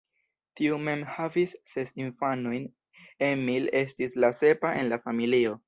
[0.59, 2.65] Tiu mem havis ses infanojn,
[3.29, 5.57] Emil estis la sepa en la familio.